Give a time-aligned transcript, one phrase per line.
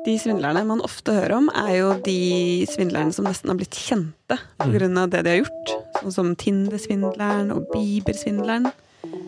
[0.00, 4.38] De svindlerne man ofte hører om, er jo de svindlerne som nesten har blitt kjente
[4.56, 5.06] pga.
[5.12, 5.72] det de har gjort.
[6.00, 8.70] Sånn som Tinder-svindleren og Bieber-svindleren.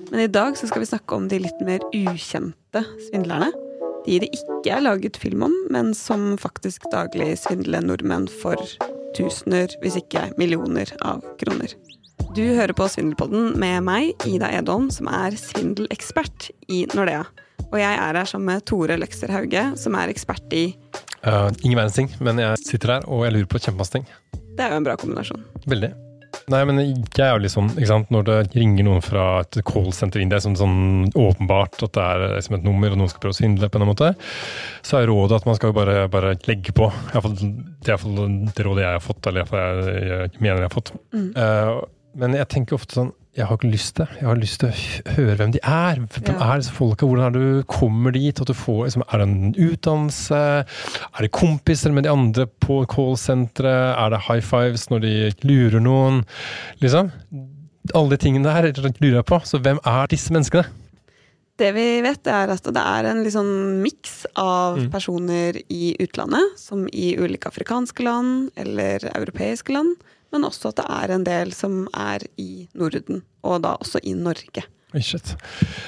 [0.09, 3.51] Men i dag så skal vi snakke om de litt mer ukjente svindlerne.
[4.07, 8.57] De det ikke er laget film om, men som faktisk daglig svindler nordmenn for
[9.17, 11.77] tusener, hvis ikke millioner av kroner.
[12.33, 17.27] Du hører på Svindelpodden med meg, Ida Edholm, som er svindelekspert i Nordea.
[17.73, 20.67] Og jeg er her sammen med Tore Løkser Hauge, som er ekspert i
[21.23, 24.09] Uh, ingen verdens ting, men jeg sitter her og jeg lurer på kjempemasse ting.
[24.59, 25.45] Det er jo en bra kombinasjon.
[25.71, 25.93] Veldig.
[26.51, 29.61] Nei, men jeg er jo litt sånn, ikke sant, når det ringer noen fra et
[29.69, 33.13] callsenter inn, det er sånn, sånn åpenbart at det er liksom et nummer og noen
[33.13, 34.11] skal prøve å svindle på en måte,
[34.83, 36.91] så er rådet at man skal bare, bare legge på.
[36.91, 37.99] I hvert fall, det
[38.59, 40.95] det rådet jeg har fått, eller iallfall jeg, jeg mener jeg har fått.
[41.15, 41.75] Uh,
[42.19, 45.13] men jeg tenker ofte sånn jeg har ikke lyst til Jeg har lyst til å
[45.17, 46.01] høre hvem de er.
[46.05, 46.53] Hvem Ja.
[46.53, 47.07] er disse folka?
[47.07, 48.41] Hvordan er det du kommer dit?
[48.41, 50.41] At du får, liksom, er det en utdannelse?
[51.17, 53.97] Er det kompiser med de andre på callsenteret?
[53.97, 56.25] Er det high fives når de lurer noen?
[56.83, 57.11] Liksom.
[57.95, 59.41] Alle de tingene der lurer jeg på.
[59.45, 60.67] Så hvem er disse menneskene?
[61.59, 66.87] Det vi vet, er at det er en sånn miks av personer i utlandet, som
[66.93, 69.97] i ulike afrikanske land eller europeiske land,
[70.33, 74.15] men også at det er en del som er i Norden, og da også i
[74.19, 74.65] Norge.
[75.01, 75.35] Shit.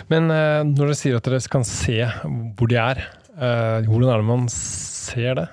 [0.09, 1.99] Men uh, når dere sier at dere kan se
[2.57, 3.03] hvor de er,
[3.37, 5.49] uh, hvordan er det man ser det?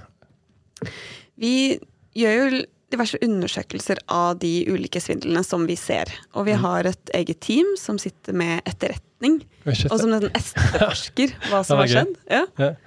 [1.41, 1.55] Vi
[2.15, 2.61] gjør jo
[2.91, 6.11] diverse undersøkelser av de ulike svindlene som vi ser.
[6.35, 11.63] Og vi har et eget team som sitter med etterretning, og som nesten etterforsker hva
[11.67, 12.15] som har skjedd.
[12.31, 12.45] Ja.
[12.59, 12.79] Yeah.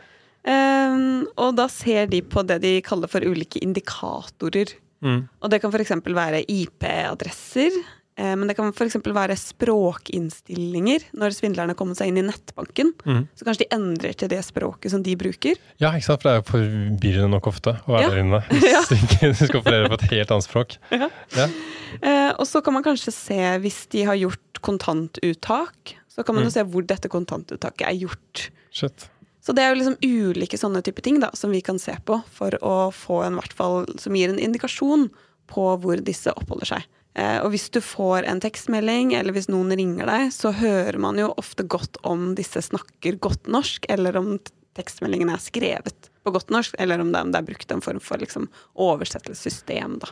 [0.44, 4.74] Um, og da ser de på det de kaller for ulike indikatorer.
[5.04, 5.20] Mm.
[5.44, 5.92] Og det kan f.eks.
[6.16, 7.76] være IP-adresser.
[8.16, 8.96] eh, Men det kan f.eks.
[9.04, 12.92] være språkinnstillinger når svindlerne kommer seg inn i nettbanken.
[13.04, 13.26] Mm.
[13.36, 15.58] Så kanskje de endrer til det språket som de bruker.
[15.82, 16.22] Ja, ikke sant?
[16.22, 18.10] For det er jo forvirrende nok ofte å være Ja.
[18.14, 18.42] der inne.
[18.74, 18.82] Ja.
[18.96, 20.76] ikke du skal operere på et helt annet språk.
[20.94, 21.10] Ja.
[21.36, 21.48] Ja.
[22.02, 26.44] Eh, og så kan man kanskje se, hvis de har gjort kontantuttak, så kan man
[26.44, 26.48] Mm.
[26.48, 28.48] jo se hvor dette kontantuttaket er gjort.
[28.74, 29.08] Shit.
[29.44, 32.16] Så det er jo liksom ulike sånne type ting da, som vi kan se på
[32.32, 35.10] for å få en hvert fall som gir en indikasjon
[35.52, 36.86] på hvor disse oppholder seg.
[37.14, 41.20] Eh, og hvis du får en tekstmelding, eller hvis noen ringer deg, så hører man
[41.20, 44.38] jo ofte godt om disse snakker godt norsk, eller om
[44.74, 48.48] tekstmeldingen er skrevet på godt norsk, eller om det, er brukt en form for liksom,
[48.80, 50.00] oversettelsessystem.
[50.02, 50.10] Da.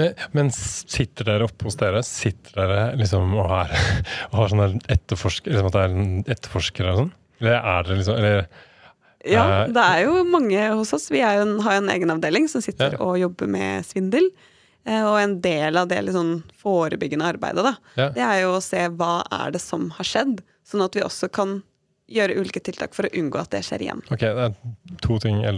[0.00, 2.02] Men, men sitter dere oppe hos dere?
[2.06, 3.76] Sitter dere liksom og, er,
[4.32, 7.14] og har sånne etterforskere, liksom at det er etterforskere og sånn?
[7.40, 8.66] Eller er dere liksom eller,
[9.28, 11.10] Ja, Eh, det er jo mange hos oss.
[11.12, 12.98] Vi en, har jo en egen avdeling som sitter Ja.
[13.04, 14.30] og jobber med svindel.
[14.86, 18.08] Eh, Og en del av det sånn forebyggende arbeidet, da, Ja.
[18.10, 21.30] det er jo å se hva er det som har skjedd, sånn at vi også
[21.30, 21.62] kan
[22.10, 24.00] gjøre ulike tiltak for å unngå at det skjer igjen.
[24.10, 24.54] Ok, det er
[25.00, 25.54] to ting jeg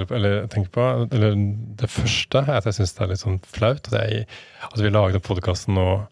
[0.50, 1.08] tenker på.
[1.14, 1.34] Eller
[1.76, 3.88] det første er at jeg syns det er litt sånn flaut.
[3.92, 4.26] At, jeg,
[4.70, 6.06] at vi laget podkasten nå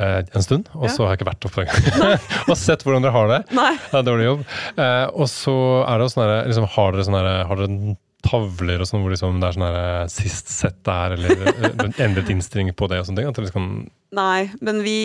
[0.00, 0.92] en stund, og Ja.
[0.94, 2.20] så har jeg ikke vært oppe engang.
[2.50, 3.40] og sett hvordan dere har det.
[3.56, 3.72] Nei.
[3.90, 4.44] Det er dårlig jobb.
[4.76, 5.56] Eh, og så
[5.86, 9.48] er det sånn her, liksom, har dere sånn herre tavler og sånn hvor liksom det
[9.48, 11.30] er sånn herre sist sett der, eller
[11.70, 13.30] eller endret innstilling på det og sånne ting?
[13.30, 13.70] At dere liksom,
[14.12, 14.96] Nei, men vi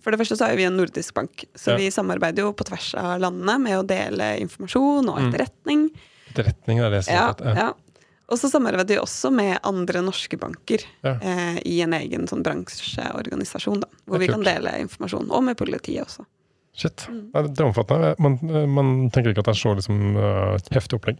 [0.00, 1.76] For det første så er vi en nordisk bank, så Ja.
[1.76, 5.26] vi samarbeider jo på tvers av landene med å dele informasjon og Mm.
[5.28, 5.90] etterretning.
[6.34, 7.72] det er det som Ja, er ja, ja.
[8.28, 11.14] Og så samarbeider vi også med andre norske banker Ja.
[11.16, 16.04] eh, i en egen sånn bransjeorganisasjon, da, hvor vi kan dele informasjon, og med politiet
[16.04, 16.26] også.
[16.78, 17.08] Shit.
[17.10, 17.22] Mm.
[17.32, 18.12] Det er omfattende.
[18.22, 18.36] Man,
[18.70, 21.18] man tenker ikke at det er så liksom, uh, heftig opplegg.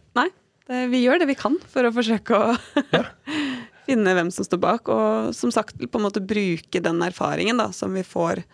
[0.69, 2.53] Det, vi gjør det vi kan for å forsøke å
[3.89, 7.71] finne hvem som står bak, og som sagt på en måte bruke den erfaringen da,
[7.75, 8.47] som vi får eh,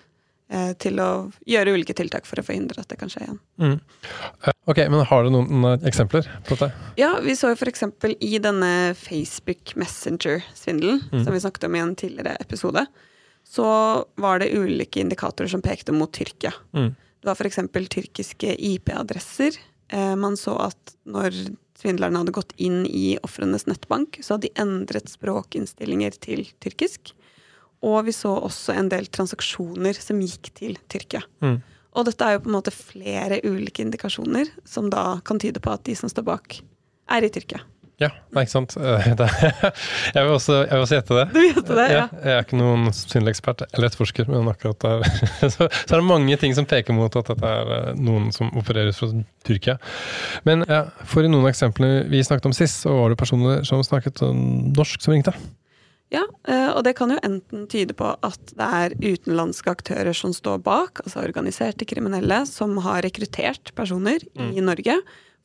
[0.78, 3.40] til å gjøre ulike tiltak for å forhindre at det kan skje igjen.
[3.62, 3.80] Mm.
[4.46, 6.72] Eh, Ok, men har du noen, noen eksempler på dette?
[6.98, 7.84] Ja, vi så jo f.eks.
[8.22, 11.24] i denne Facebook Messenger-svindelen, Mm.
[11.24, 12.86] som vi snakket om i en tidligere episode,
[13.46, 16.54] så var det ulike indikatorer som pekte mot Tyrkia.
[16.74, 16.96] Mm.
[17.22, 17.60] Det var f.eks.
[17.90, 19.58] tyrkiske IP-adresser.
[19.90, 21.32] Eh, man så at når
[21.78, 27.14] svindlerne hadde gått inn i ofrenes nettbank, så hadde de endret språkinnstillinger til tyrkisk.
[27.86, 31.22] Og vi så også en del transaksjoner som gikk til Tyrkia.
[31.46, 31.60] Mm.
[31.96, 35.72] Og dette er jo på en måte flere ulike indikasjoner som da kan tyde på
[35.72, 36.60] at de som står bak,
[37.16, 37.62] er i Tyrkia.
[38.02, 38.74] Ja, nei, ikke sant.
[38.76, 39.06] Eh,
[40.16, 41.26] jeg, vil også, jeg vil også gjette det.
[41.32, 42.02] Du gjette det, ja.
[42.12, 45.06] Jeg er ikke noen synlig ekspert eller etterforsker, men akkurat der
[45.54, 48.52] så, så er det mange ting som peker mot at dette er eh, noen som
[48.60, 49.14] opererer fra
[49.48, 49.78] Tyrkia.
[50.48, 53.84] Men ja, for i noen eksempler vi snakket om sist, så var det personer som
[53.86, 54.26] snakket
[54.76, 55.36] norsk som ringte.
[56.14, 60.36] Ja, eh, og det kan jo enten tyde på at det er utenlandske aktører som
[60.36, 64.52] står bak, altså organiserte kriminelle, som har rekruttert personer mm.
[64.54, 65.00] i Norge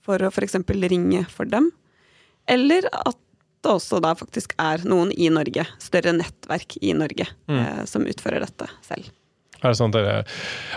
[0.05, 0.59] for å f.eks.
[0.93, 1.71] ringe for dem.
[2.51, 3.19] Eller at
[3.61, 7.59] det også da faktisk er noen i Norge, større nettverk i Norge, mm.
[7.61, 9.11] eh, som utfører dette selv.
[9.61, 10.21] Er det sånn at, dere,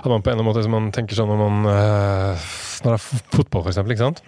[0.02, 2.48] at man på en måte man tenker sånn når man eh,
[2.84, 4.24] Når det er fotball, for eksempel, ikke sant?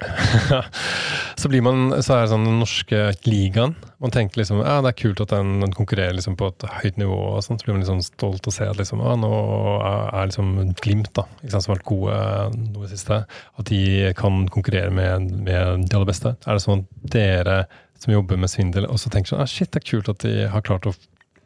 [1.40, 3.74] så blir man, så er det sånn den norske ligaen.
[4.00, 7.00] Man tenker liksom ja, det er kult at den, den konkurrerer liksom på et høyt
[7.00, 7.18] nivå.
[7.34, 9.32] og sånt, Så blir man liksom stolt å se at liksom, ja, nå
[9.80, 12.16] er, liksom Glimt, da, ikke sant, som har vært gode
[12.70, 13.20] noe i siste,
[13.60, 13.82] at de
[14.18, 16.34] kan konkurrere med, med, de aller beste.
[16.46, 17.60] Er det sånn at dere
[18.00, 20.64] som jobber med svindel, også tenker sånn ja, shit, det er kult at de har
[20.64, 20.96] klart å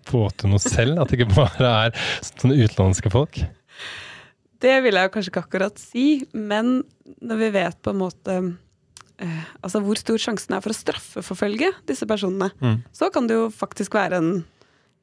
[0.07, 1.01] få til noe selv?
[1.03, 3.43] At det ikke bare er sånne utenlandske folk?
[4.63, 6.07] Det vil jeg kanskje ikke akkurat si,
[6.37, 6.83] men
[7.25, 8.37] når vi vet på en måte
[9.19, 12.79] eh, altså hvor stor sjansen er for å straffeforfølge disse personene, mm.
[12.95, 14.33] så kan det jo faktisk være en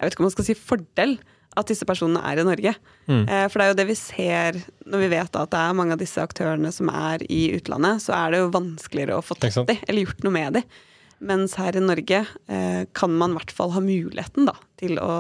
[0.02, 1.12] jeg vet ikke om man skal si fordel
[1.60, 2.72] at disse personene er i Norge.
[3.06, 3.26] Mm.
[3.28, 5.94] Eh, for det er jo det vi ser når vi vet at det er mange
[5.94, 9.60] av disse aktørene som er i utlandet, så er det jo vanskeligere å få tatt
[9.68, 10.80] dem, eller gjort noe med dem.
[11.22, 15.12] Mens her i Norge eh, kan man i hvert fall ha muligheten da, til å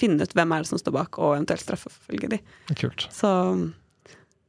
[0.00, 2.40] finne ut hvem er det som står bak, og eventuelt straffeforfølge de.
[2.74, 3.06] Kult.
[3.14, 3.30] Så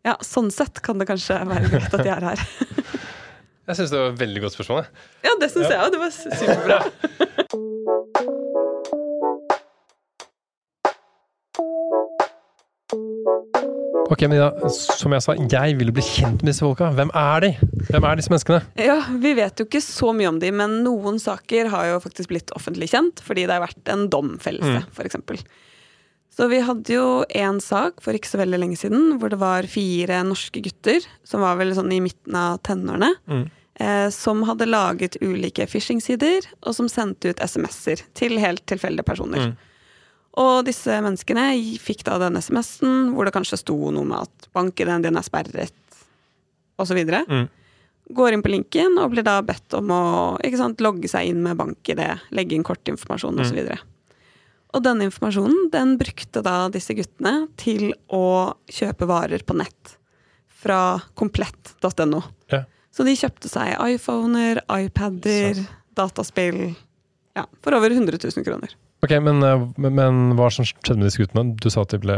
[0.04, 2.46] ja, sånn sett kan det kanskje være greit at de er her.
[3.72, 4.84] jeg syns det var et veldig godt spørsmål.
[5.24, 5.74] Ja, det syns ja.
[5.78, 5.90] jeg òg.
[5.96, 6.80] Det var superbra.
[14.12, 16.90] Ok, men Ida, som jeg sa, jeg vil bli kjent med disse folka.
[16.98, 17.50] Hvem er de?
[17.90, 18.62] Hvem er disse menneskene?
[18.80, 22.32] Ja, Vi vet jo ikke så mye om de, men noen saker har jo faktisk
[22.32, 24.92] blitt offentlig kjent fordi det har vært en domfellelse, mm.
[24.96, 25.46] f.eks.
[26.32, 29.68] Så vi hadde jo en sak for ikke så veldig lenge siden hvor det var
[29.70, 33.44] fire norske gutter, som var vel sånn i midten av tenårene, mm.
[33.84, 39.52] eh, som hadde laget ulike phishing-sider, og som sendte ut SMS-er til helt tilfeldige personer.
[39.52, 39.71] Mm.
[40.40, 41.50] Og disse menneskene
[41.82, 45.76] fikk da den SMS-en hvor det kanskje sto noe med at banken din er sperret,
[46.80, 47.00] osv.
[47.04, 47.48] Mm.
[48.16, 50.04] Går inn på linken og blir da bedt om å
[50.58, 52.04] sant, logge seg inn med bank-ID,
[52.36, 53.44] legge inn kortinformasjon mm.
[53.44, 53.60] osv.
[53.64, 54.14] Og,
[54.72, 59.98] og denne informasjonen den brukte da disse guttene til å kjøpe varer på nett.
[60.62, 62.22] Fra komplett.no.
[62.54, 62.64] Ja.
[62.94, 65.60] Så de kjøpte seg iPhoner, iPader,
[65.98, 66.70] dataspill
[67.36, 68.76] ja, for over 100 000 kroner.
[69.02, 71.56] Ok, men, eh, men, men, hva som skjedde med disse guttene?
[71.58, 72.16] Du sa at de ble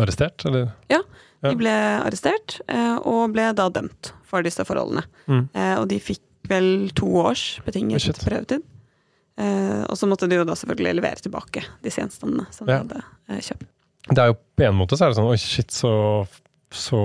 [0.00, 0.70] arrestert, eller?
[0.92, 1.02] Ja,
[1.44, 5.04] de ble arrestert, eh, og ble da dømt for disse forholdene.
[5.28, 5.44] Mm.
[5.52, 8.66] Eh, og de fikk vel to års betinget oh, prøvetid.
[9.40, 12.82] Og så måtte de jo da selvfølgelig levere tilbake disse gjenstandene som ja.
[12.84, 13.68] de hadde kjøpt.
[14.10, 15.92] Det er jo På en måte så er det sånn Oi, shit, så,
[16.74, 17.00] så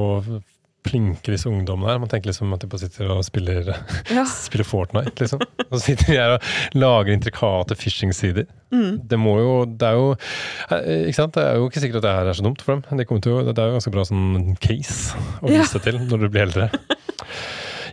[0.85, 2.01] flinke disse ungdommene her.
[2.01, 3.73] Man tenker liksom at de bare sitter og spiller,
[4.13, 4.25] ja.
[4.47, 5.43] spiller Fortnite, liksom.
[5.65, 8.47] Og så sitter de her og lager intrikate phishing-sider.
[8.73, 9.01] Mm.
[9.07, 10.07] Det må jo Det er jo
[10.73, 11.35] eh, ikke sant?
[11.37, 12.97] Det er jo ikke sikkert at det her er så dumt for dem.
[12.99, 15.83] Det, til, det er jo ganske bra sånn case å vise ja.
[15.85, 16.69] til når du blir eldre.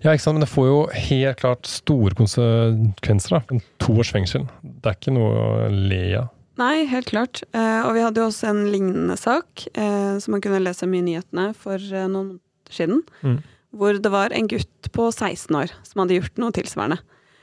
[0.03, 0.35] Ja, ikke sant?
[0.35, 3.39] Men det får jo helt klart store konsekvenser.
[3.39, 3.59] da.
[3.85, 4.49] To års fengsel.
[4.63, 6.31] Det er ikke noe å le av.
[6.61, 7.43] Nei, helt klart.
[7.57, 11.01] Eh, og vi hadde jo også en lignende sak eh, som man kunne lese mye
[11.01, 12.35] i nyhetene for eh, noen
[12.75, 13.03] siden.
[13.23, 13.41] Mm.
[13.73, 17.01] Hvor det var en gutt på 16 år som hadde gjort noe tilsvarende.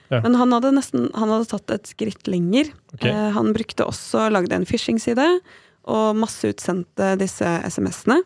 [0.10, 0.24] Ja.
[0.26, 2.72] Men han hadde, nesten, han hadde tatt et skritt lenger.
[2.96, 3.12] Okay.
[3.12, 5.26] Eh, han brukte også, lagde en phishing-side
[5.90, 8.20] og masseutsendte disse SMS-ene.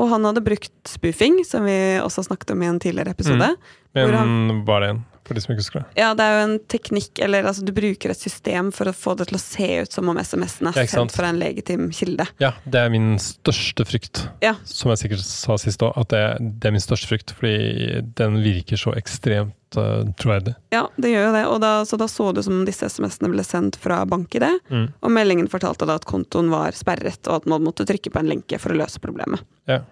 [0.00, 3.50] Og han hadde brukt spoofing, som vi også snakket om i en tidligere episode.
[3.92, 3.98] Mm.
[3.98, 4.36] Men han,
[4.68, 5.02] var det en?
[5.26, 6.00] For de som ikke husker det.
[6.00, 9.14] Ja, det er jo en teknikk, eller altså du bruker et system for å få
[9.18, 12.26] det til å se ut som om SMS-en er sendt fra en legitim kilde.
[12.42, 14.56] Ja, det er min største frykt, ja.
[14.66, 16.22] som jeg sikkert sa sist òg, at det,
[16.58, 17.34] det, er min største frykt.
[17.38, 20.56] Fordi den virker så ekstremt uh, troverdig.
[20.74, 21.46] Ja, det gjør jo det.
[21.54, 24.86] Og da, så da så det som om disse SMS-ene ble sendt fra BankID, mm.
[25.00, 28.30] og meldingen fortalte da at kontoen var sperret, og at man måtte trykke på en
[28.34, 29.46] lenke for å løse problemet.
[29.70, 29.84] Ja.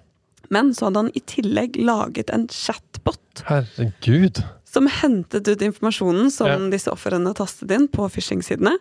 [0.50, 3.44] Men så hadde han i tillegg laget en chatbot.
[3.46, 6.58] Herregud som hentet ut informasjonen som ja.
[6.72, 8.76] disse ofrene tastet inn på phishing-sidene,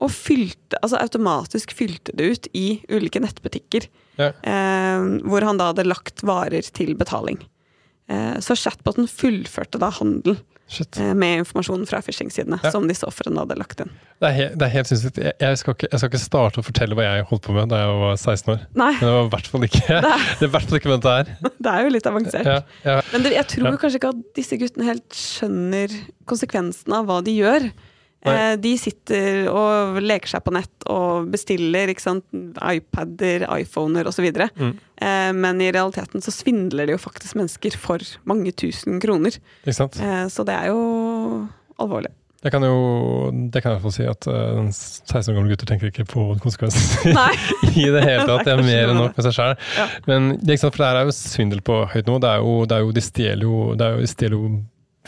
[0.00, 3.84] og fylte, altså automatisk fylte det ut i ulike nettbutikker.
[4.20, 4.30] Ja.
[4.32, 7.40] Eh, hvor han da hadde lagt varer til betaling.
[8.08, 10.38] Eh, så chatboten fullførte da handel
[10.70, 11.00] Shit.
[11.02, 12.70] eh, med informasjon fra phishing-sidene Ja.
[12.70, 13.90] som disse ofrene hadde lagt inn.
[14.20, 15.18] Det er, helt, det er helt sinnssykt.
[15.18, 17.68] Jeg, jeg, skal ikke- jeg skal ikke starte å fortelle hva jeg holdt på med
[17.72, 18.60] da jeg var 16 år.
[18.78, 21.16] Nei, Men det var i hvert fall ikke det er det er ikke med dette
[21.16, 21.36] her.
[21.66, 22.46] det er jo litt avansert.
[22.46, 23.00] Ja, ja.
[23.12, 25.88] Men det, jeg tror kanskje ikke at disse guttene helt skjønner
[26.30, 27.70] konsekvensene av hva de gjør.
[28.26, 28.34] Nei.
[28.36, 32.26] Eh, de sitter og leker seg på nett og bestiller ikke sant?
[32.60, 34.28] iPader, iPhoner osv.
[34.28, 34.74] Mm.
[35.00, 39.40] Eh, men i realiteten så svindler de jo faktisk mennesker for mange tusen kroner.
[39.64, 40.80] Eh, så det er jo
[41.80, 42.12] alvorlig.
[42.40, 42.76] Jeg kan jo
[43.52, 47.10] det kan jeg si at uh, 16 år gamle gutter tenker ikke på konsekvenser
[47.82, 48.46] i det hele tatt.
[48.46, 49.52] Det er mer enn nok med seg sjøl.
[49.76, 49.86] Ja.
[50.08, 52.16] Men for det her er jo svindel på høyt nivå.
[52.24, 52.30] Det
[52.70, 52.78] det
[53.76, 54.52] det er stjeler jo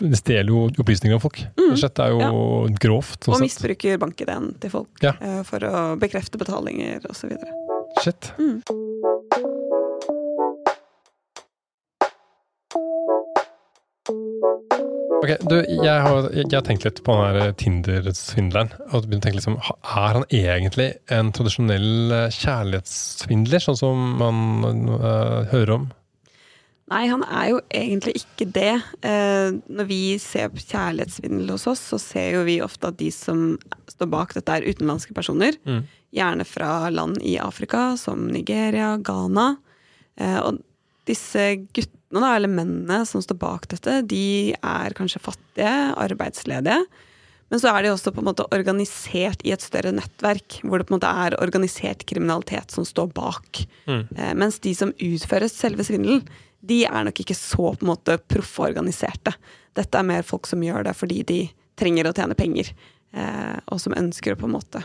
[0.01, 1.43] stjeler jo opplysninger om folk.
[1.59, 1.75] Mm.
[1.77, 3.21] Det er jo grovt.
[3.25, 3.37] sånn Mm.
[3.37, 5.13] Og misbruker bank-ID-en til folk Ja.
[5.21, 7.37] eh, for å bekrefte betalinger osv.
[8.03, 8.33] Shit.
[8.39, 8.63] Mm.
[15.23, 18.73] Ok, du, jeg har, jeg har tenkt litt på den her Tinder-svindleren.
[18.91, 24.89] og begynt å tenke liksom, Er han egentlig en tradisjonell eh, kjærlighetssvindler, sånn som man
[24.91, 25.85] uh, hører om?
[26.93, 28.73] Nei, han er jo egentlig ikke det.
[29.07, 33.09] Eh, når vi ser på kjærlighetssvindel hos oss, så ser jo vi ofte at de
[33.15, 33.55] som
[33.89, 35.57] står bak dette, er utenlandske personer.
[35.65, 35.87] Mm.
[36.13, 39.55] Gjerne fra land i Afrika, som Nigeria, Ghana.
[40.21, 40.61] Eh, og
[41.09, 46.83] disse guttene, da, eller mennene som står bak dette, de er kanskje fattige, arbeidsledige.
[47.53, 50.87] Men så er de også på en måte organisert i et større nettverk, hvor det
[50.89, 53.65] på en måte er organisert kriminalitet som står bak.
[53.89, 54.07] Mm.
[54.17, 56.25] Eh, mens de som utfører selve svindelen,
[56.63, 59.35] de er nok ikke så på en måte proffe organiserte.
[59.75, 61.39] Dette er mer folk som gjør det fordi de
[61.77, 62.73] trenger å tjene penger,
[63.15, 64.83] eh, og som ønsker å på en måte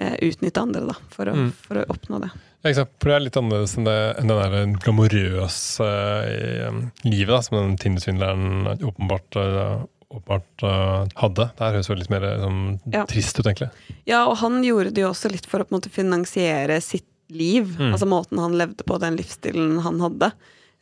[0.00, 1.50] eh, utnytte andre da, for å, Mm.
[1.52, 2.30] for å oppnå det.
[2.62, 2.90] Ja, ikke sant?
[3.00, 5.88] For det er litt annerledes enn, det, enn det der glamorøse
[6.24, 11.44] eh, livet da, som den Tinder-svindleren åpenbart, eh, åpenbart uh, hadde.
[11.54, 13.04] Det her høres jo litt mer eh, sånn, Ja.
[13.06, 13.68] trist ut, egentlig.
[14.10, 17.06] Ja, og han gjorde det jo også litt for å på en måte finansiere sitt
[17.30, 17.92] liv, Mm.
[17.94, 20.32] altså måten han levde på, den livsstilen han hadde.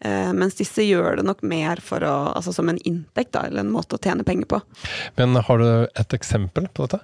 [0.01, 3.65] Eh, mens disse gjør det nok mer for å, altså som en inntekt, da, eller
[3.65, 4.61] en måte å tjene penger på.
[5.19, 5.67] Men har du
[5.99, 7.01] et eksempel på dette?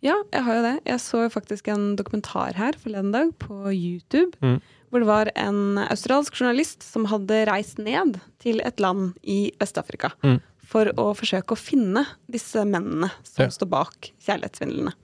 [0.00, 0.74] Ja, jeg har jo det.
[0.88, 4.32] Jeg så jo faktisk en dokumentar her forleden dag på YouTube.
[4.40, 4.60] Mm.
[4.88, 10.14] Hvor det var en australsk journalist som hadde reist ned til et land i Vest-Afrika.
[10.24, 10.38] Mm.
[10.68, 13.50] For å forsøke å finne disse mennene som Ja.
[13.52, 14.94] står bak kjærlighetssvindlene.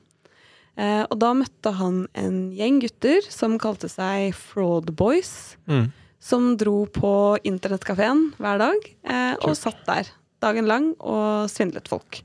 [0.76, 5.56] Eh, og da møtte han en gjeng gutter som kalte seg Fraud Boys.
[5.68, 5.92] Mm.
[6.24, 7.08] Som dro på
[7.44, 10.08] internettkafeen hver dag eh, og satt der
[10.44, 12.22] dagen lang og svindlet folk.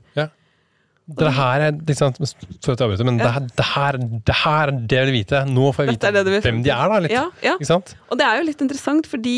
[1.10, 3.96] Det her er ikke sant, at jeg avbryter, men det, her- det, her,
[4.28, 5.40] det her er det jeg vil vite.
[5.50, 6.98] Nå får jeg vite det hvem de er, da.
[7.02, 7.14] litt.
[7.16, 7.54] Ja, ja.
[7.58, 7.94] Ikke sant?
[8.12, 9.34] Og det er jo litt interessant, for de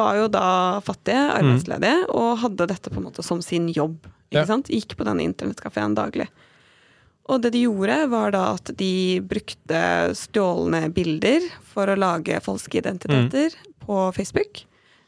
[0.00, 0.46] var jo da
[0.82, 1.36] fattige, Mm.
[1.38, 4.00] arbeidsledige, og hadde dette på en måte som sin jobb.
[4.32, 4.46] Ikke Ja.
[4.50, 4.66] sant?
[4.66, 6.26] Gikk på denne internettkafeen daglig.
[7.30, 9.80] Og det de gjorde, var da at de brukte
[10.18, 13.74] stjålne bilder for å lage falske identiteter Mm.
[13.86, 14.64] på Facebook,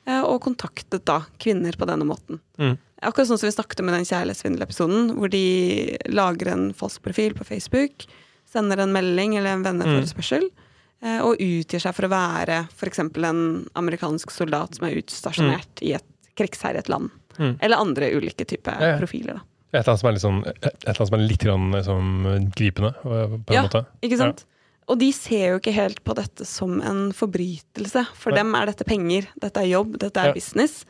[0.06, 2.38] eh, og kontaktet da kvinner på denne måten.
[2.58, 2.76] Mm.
[3.02, 7.34] Akkurat sånn som vi snakket om i den kjærlighetssvindelepisoden, hvor de lager en falsk profil
[7.34, 8.06] på Facebook,
[8.46, 10.50] sender en melding eller en venneforespørsel,
[11.02, 11.20] Mm.
[11.26, 12.98] og utgir seg for å være f.eks.
[13.00, 16.04] en amerikansk soldat som er utstasjonert i et
[16.36, 17.10] krigsherjet land.
[17.38, 17.56] Mm.
[17.60, 18.98] Eller andre ulike typer Ja, ja.
[19.00, 19.40] profiler, da.
[19.72, 22.08] Et eller annet som er litt, sånn, et eller annet som er litt grann, liksom,
[22.54, 23.86] gripende, på en Ja, måte.
[24.04, 24.44] Ikke sant?
[24.90, 28.02] Og de ser jo ikke helt på dette som en forbrytelse.
[28.18, 28.38] For Nei.
[28.42, 30.32] dem er dette penger, dette er jobb, dette er Ja.
[30.34, 30.84] business.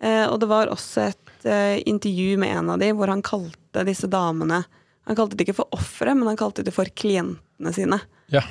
[0.00, 3.84] Eh, og det var også et eh, intervju med en av de hvor han kalte
[3.86, 4.64] disse damene
[5.06, 7.98] Han kalte det ikke for ofre, men han kalte det for klientene sine.
[8.28, 8.42] Ja.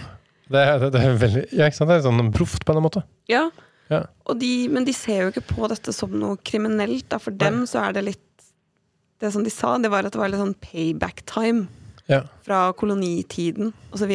[0.50, 1.90] Det, er- det, er veldig Ja, ikke sant?
[1.92, 3.04] Det er sånn proft på en måte.
[3.30, 3.52] Ja,
[3.92, 4.06] Ja.
[4.26, 7.08] og de, Men de ser jo ikke på dette som noe kriminelt.
[7.10, 7.20] Da.
[7.20, 8.27] For dem så er det litt
[9.20, 11.68] Det som de sa, det var at det var litt sånn payback time
[12.08, 12.22] Ja.
[12.46, 14.12] fra kolonitiden osv.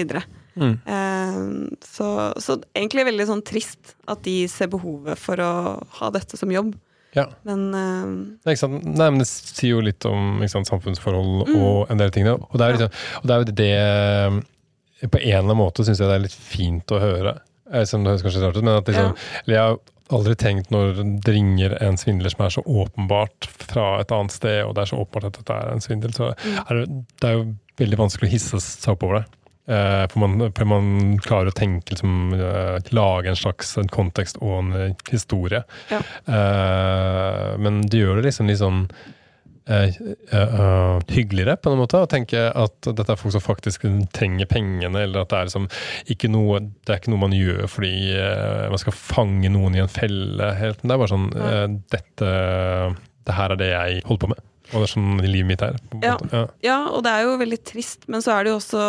[0.55, 0.79] Mm.
[0.87, 1.41] Eh,
[1.85, 2.07] så,
[2.41, 5.51] så egentlig veldig sånn trist at de ser behovet for å
[5.99, 6.75] ha dette som jobb.
[7.17, 7.27] ja.
[7.45, 8.07] Men uh,
[8.47, 8.85] Nei, ikke sant?
[8.85, 11.57] Nei, men det sier jo litt om sant, samfunnsforhold Mm.
[11.61, 12.29] og en del ting.
[12.29, 15.99] Og det er, liksom, og det, er jo det På en eller annen måte syns
[16.01, 17.35] jeg det er litt fint å høre.
[17.73, 19.17] Eh, Som det høres kanskje rart ut, men at liksom,
[19.47, 19.79] eller jeg
[20.13, 24.63] aldri tenkt når det ringer en svindler som er så åpenbart fra et annet sted,
[24.67, 26.59] og det er så åpenbart at dette er en svindel, så Mm.
[26.69, 27.47] er det, det er jo
[27.79, 29.25] veldig vanskelig å hisse seg opp over det.
[29.73, 30.87] Eh, for, man, for man
[31.23, 35.63] klarer å tenke liksom, eh, lage en slags en kontekst og en historie.
[35.91, 36.01] Ja.
[36.27, 38.85] Eh, men det gjør det liksom litt sånn
[39.67, 39.97] eh,
[40.33, 42.01] eh, hyggeligere, på en måte.
[42.03, 45.69] Å tenke at dette er folk som faktisk trenger pengene, eller at det er liksom
[46.13, 49.83] ikke noe Det er ikke noe man gjør fordi eh, man skal fange noen i
[49.85, 50.53] en felle.
[50.59, 50.83] Helt.
[50.83, 52.33] Det er bare sånn eh, Dette
[53.23, 54.49] Det her er det jeg holder på med.
[54.73, 55.79] Og det er sånn livet mitt er.
[56.01, 56.17] Ja.
[56.33, 56.43] Ja.
[56.65, 58.85] Ja, og det er jo veldig trist, men så er det jo også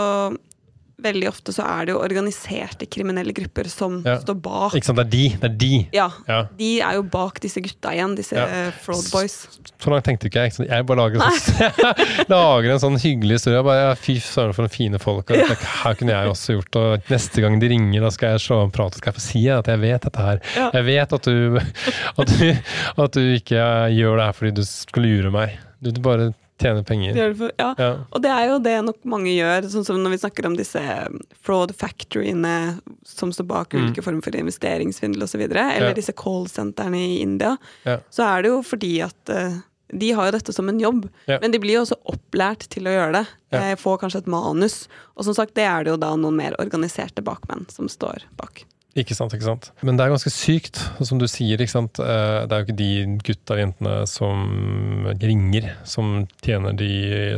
[1.01, 4.19] Veldig ofte så er det jo organiserte kriminelle grupper som Ja.
[4.21, 4.73] står bak.
[4.77, 5.23] Ikke sant, det er de.
[5.41, 5.87] Det er de.
[5.91, 6.43] Ja, Ja.
[6.55, 8.45] de er jo bak disse gutta igjen, disse Ja.
[8.45, 9.47] eh, fraud boys.
[9.81, 10.53] Så langt tenkte ikke jeg.
[10.53, 10.69] ikke?
[10.69, 13.57] Jeg bare lager, en sånn, lager en sånn hyggelig historie.
[13.57, 15.29] Jeg Bare, ja, Fy søren, for noen fine folk.
[15.31, 15.35] Og
[15.83, 16.75] her kunne jeg også gjort.
[16.79, 19.25] Og neste gang de ringer, da skal jeg slå en prat og skal jeg få
[19.25, 20.39] si at jeg vet dette her.
[20.77, 21.57] Jeg vet at du,
[22.17, 22.47] at du,
[23.03, 23.65] at du ikke
[23.97, 25.57] gjør det her fordi du skal lure meg.
[25.81, 27.13] Du, du bare tjener De penger.
[27.13, 27.73] det for- Ja.
[27.77, 27.97] Ja.
[28.11, 30.79] Og det er jo det nok mange gjør, sånn som når vi snakker om disse
[31.41, 33.85] fraud factoryene som står bak Mm.
[33.89, 35.93] ulike former for investeringssvindel osv., eller Ja.
[35.93, 37.99] disse callsentrene i India, Ja.
[38.11, 39.59] så er det jo fordi at uh,
[39.95, 41.37] de har jo dette som en jobb, Ja.
[41.41, 43.27] men de blir jo også opplært til å gjøre det.
[43.51, 43.75] Ja.
[43.75, 44.87] Får Få kanskje et manus.
[45.17, 48.63] Og som sagt, det er det jo da noen mer organiserte bakmenn som står bak.
[48.95, 49.71] Ikke sant, ikke sant.
[49.81, 51.57] Men det er ganske sykt, som du sier.
[51.57, 51.97] ikke sant?
[51.99, 56.91] Eh, Det er jo ikke de gutta og jentene som ringer, som tjener de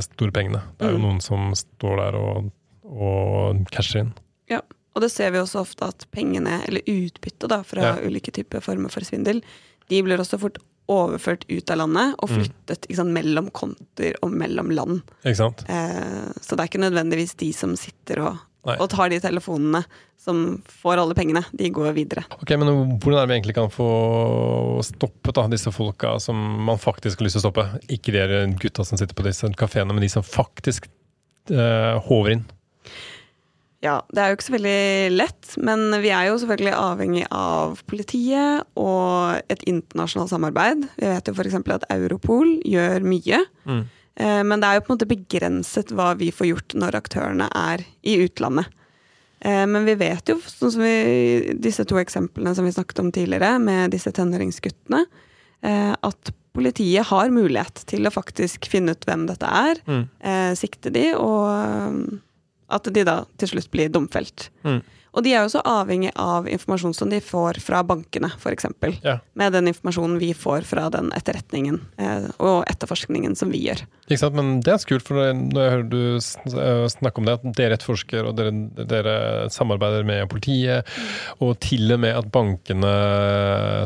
[0.04, 0.62] store pengene.
[0.78, 1.06] Det er jo Mm.
[1.08, 2.52] noen som står der og,
[2.84, 4.14] og casher inn.
[4.50, 4.60] Ja.
[4.96, 7.96] Og det ser vi også ofte at pengene, eller utbyttet fra Ja.
[8.04, 9.42] ulike typer former for svindel,
[9.90, 10.58] de blir også fort
[10.88, 12.36] overført ut av landet og Mm.
[12.44, 15.02] flyttet ikke sant, mellom konter og mellom land.
[15.26, 15.54] Ikke?
[15.70, 18.76] Eh, så det er ikke nødvendigvis de som sitter og, Nei.
[18.82, 19.84] og tar de telefonene
[20.18, 20.40] som
[20.82, 21.44] får alle pengene.
[21.54, 22.24] De går videre.
[22.40, 23.90] Ok, men Hvordan er det vi egentlig kan få
[24.86, 27.68] stoppet da, disse folka som man faktisk har lyst til å stoppe?
[27.94, 30.90] Ikke de gutta som sitter på disse kafeene, men de som faktisk
[31.54, 32.48] eh, håver inn.
[33.86, 34.80] Ja, det er jo ikke så veldig
[35.14, 40.88] lett, men vi er jo selvfølgelig avhengig av politiet og et internasjonalt samarbeid.
[40.98, 41.60] Vi vet jo f.eks.
[41.76, 43.44] at Europol gjør mye.
[43.70, 43.84] Mm.
[44.18, 47.50] Eh, Men det er jo på en måte begrenset hva vi får gjort når aktørene
[47.52, 48.68] er i utlandet.
[49.42, 53.12] Eh, Men vi vet jo, sånn som vi, disse to eksemplene som vi snakket om
[53.12, 55.06] tidligere, med disse tenåringsguttene,
[55.64, 60.56] eh, at politiet har mulighet til å faktisk finne ut hvem dette er, Mm.
[60.56, 62.22] sikte de, og
[62.70, 64.50] at de da til slutt blir domfelt.
[64.64, 64.82] Mm.
[65.16, 68.68] Og de er jo så avhengig av informasjon som de får fra bankene, f.eks.
[69.06, 69.18] Ja.
[69.40, 73.86] Med den informasjonen vi får fra den etterretningen eh, og etterforskningen som vi gjør.
[74.10, 74.36] Ikke sant?
[74.36, 77.48] Men det er så kult, for når jeg hører du øh, snakke om det, at
[77.62, 78.54] dere etterforsker og dere,
[78.84, 79.16] dere
[79.56, 80.92] samarbeider med politiet,
[81.40, 82.94] og til og med at bankene,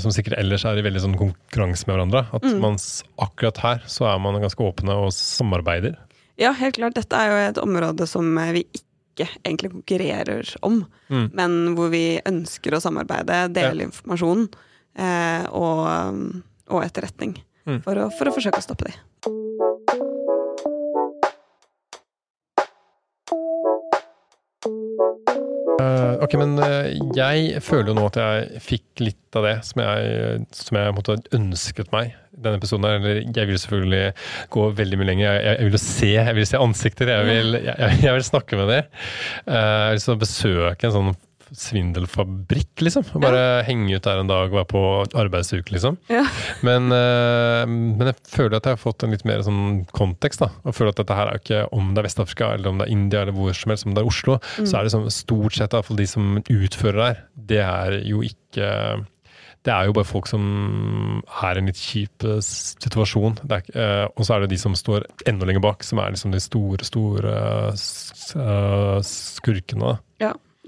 [0.02, 2.82] som sikkert ellers er i veldig sånn konkurranse med hverandre, at man
[3.22, 5.98] akkurat her så er man ganske åpne og samarbeider.
[6.40, 6.96] Ja, helt klart.
[6.96, 11.30] Dette er jo et område som eh, vi ikke egentlig konkurrerer om, Mm.
[11.34, 14.48] men hvor vi ønsker å samarbeide, dele informasjon
[14.96, 17.38] eh, og, og etterretning.
[17.66, 17.82] Mm.
[17.84, 18.94] For, å, for å forsøke å stoppe de.
[25.80, 29.84] Eh, ok, men uh, jeg føler jo nå at jeg fikk litt av det som
[29.84, 32.88] jeg, som jeg måtte ønsket meg i denne episoden.
[32.88, 34.04] her, Eller jeg vil selvfølgelig
[34.56, 35.26] gå veldig mye lenger.
[35.28, 37.14] Jeg, jeg, jeg vil jo se, jeg vil se ansikter.
[37.14, 38.94] Jeg vil, jeg, vil snakke med dem.
[39.48, 41.18] Uh, jeg vil besøke en sånn
[41.56, 43.06] svindelfabrikk, liksom.
[43.16, 44.84] Og Bare henge ut der en dag og være på
[45.20, 46.00] arbeidsuke, liksom.
[46.12, 46.24] Ja.
[46.66, 50.40] Men, eh, men jeg føler at jeg har fått en litt mer sånn kontekst.
[50.40, 52.88] da, og føler at dette her er ikke om det er Vest-Afrika eller om det
[52.88, 54.40] er India eller hvor som helst, om det er Oslo.
[54.60, 58.02] Så er det sånn, stort sett i hvert fall de som utfører der, det er
[58.08, 59.06] jo ikke
[59.68, 60.44] det er jo bare folk som
[61.44, 63.42] er i en litt kjip eh, situasjon.
[63.52, 66.40] Eh, og så er det de som står enda lenger bak, som er liksom de
[66.44, 67.34] store, store
[68.40, 69.98] uh, skurkene.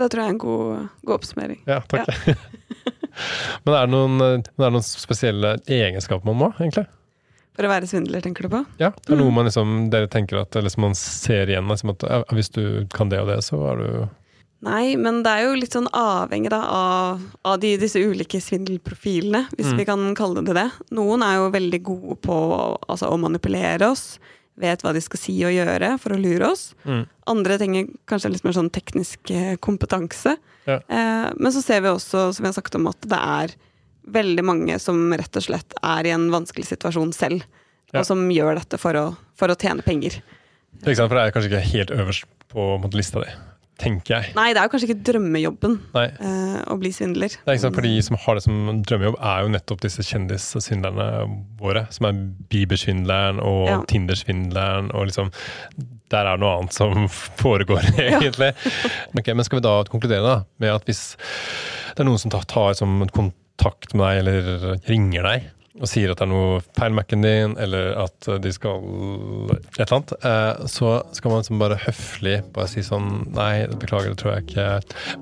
[0.01, 1.59] Ja, det tror jeg er en god, god oppsummering.
[1.69, 2.09] Ja, takk.
[3.65, 6.87] men er det, noen, er det noen spesielle egenskaper man må, egentlig?
[7.51, 8.61] For å være svindler, tenker du på?
[8.79, 11.67] Ja, det er noe man liksom, dere tenker at eller som man ser igjen.
[11.69, 12.63] Liksom at ja, Hvis du
[12.95, 13.87] kan det og det, så er du
[14.61, 19.47] Nei, men det er jo litt sånn avhengig da, av, av de, disse ulike svindelprofilene,
[19.57, 19.77] hvis Mm.
[19.79, 20.67] vi kan kalle det det.
[20.93, 22.35] Noen er jo veldig gode på
[22.87, 24.19] altså, å manipulere oss,
[24.61, 26.71] vet hva de skal si og gjøre for å lure oss.
[26.85, 27.03] Mm.
[27.33, 30.37] Andre trenger kanskje litt mer sånn teknisk eh, kompetanse.
[30.69, 30.79] Ja.
[30.85, 33.55] Eh, men så ser vi også, som vi har sagt om, at det er
[34.11, 37.43] veldig mange som rett og slett er i en vanskelig situasjon selv,
[37.91, 37.99] Ja.
[37.99, 40.21] og som gjør dette for å, for å tjene penger.
[40.81, 41.09] Ikke sant?
[41.11, 43.33] For det er kanskje ikke helt øverst på, på lista di,
[43.81, 44.33] tenker jeg.
[44.37, 46.05] Nei, det er jo kanskje ikke drømmejobben Nei.
[46.21, 47.33] eh, å bli svindler.
[47.33, 50.05] Det er ikke sant, for De som har det som drømmejobb, er jo nettopp disse
[50.05, 51.07] kjendissvindlerne
[51.61, 51.85] våre.
[51.95, 52.19] Som er
[52.53, 53.79] Bieber-svindleren og Ja.
[53.89, 54.91] Tinder-svindleren.
[54.93, 55.31] og liksom
[56.11, 57.07] Der er det noe annet som
[57.43, 58.51] foregår, egentlig.
[59.17, 61.15] Ok, Men skal vi da konkludere da, med at hvis
[61.95, 66.11] det er noen som tar, tar som kontakt med deg eller ringer deg, og sier
[66.11, 68.81] at det er noe feil Mac-en din, eller at de skal
[69.55, 74.11] et eller annet, eh, så skal man liksom bare høflig bare si sånn Nei, beklager,
[74.11, 74.67] det tror jeg ikke,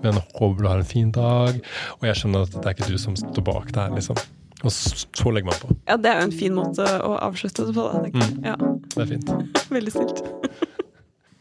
[0.01, 1.59] men håper du har en fin dag.
[1.99, 4.17] Og jeg skjønner at det er ikke du som står bak det her, liksom.
[4.59, 5.69] Og så legger man på.
[5.87, 7.85] Ja, det er jo en fin måte å avslutte det på.
[7.93, 8.41] Da, Mm.
[8.43, 8.55] Ja,
[8.95, 9.29] Det er fint.
[9.77, 10.23] veldig snilt.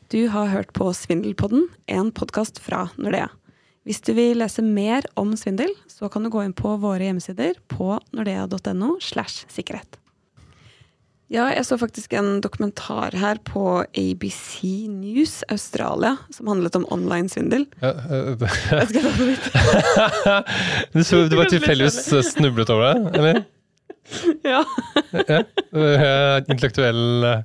[0.09, 3.27] Du har hørt på Svindelpodden, en podkast fra Nordea.
[3.87, 7.55] Hvis du vil lese mer om svindel, så kan du gå inn på våre hjemmesider
[7.73, 9.97] på nordea.no slash sikkerhet.
[11.29, 17.67] Ja, jeg så faktisk en dokumentar her på ABC News Australia som handlet om online-svindel.
[17.85, 18.33] Ja, uh,
[18.73, 19.49] Jeg skal ta det litt.
[20.95, 22.01] du, så, du var tilfeldigvis
[22.33, 23.45] snublet over det, eller?
[24.41, 24.62] Ja.
[25.12, 25.43] Ja.
[25.77, 27.43] eh, Intellektuell eh,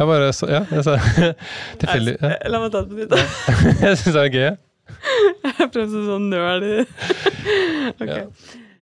[0.00, 0.96] Jeg bare så Ja, jeg sa
[1.84, 2.16] tilfeldig.
[2.18, 2.32] Ja.
[2.50, 3.12] La meg ta det på nytt.
[3.12, 3.20] da.
[3.84, 4.48] Jeg syns det er gøy.
[5.42, 6.66] Jeg prøvde sånn nerd.
[8.02, 8.08] Ok.
[8.08, 8.24] Ja.